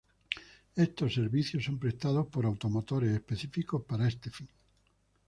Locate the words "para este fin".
3.87-4.49